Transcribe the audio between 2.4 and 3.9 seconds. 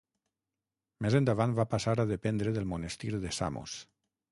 del monestir de Samos.